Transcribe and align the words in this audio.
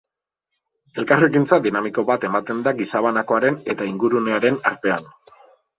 Elkarrekintza 1.03 1.59
dinamiko 1.67 2.05
bat 2.09 2.27
ematen 2.31 2.65
da 2.69 2.75
gizabanakoaren 2.81 3.61
eta 3.77 3.91
ingurunearen 3.95 4.63
artean. 4.73 5.11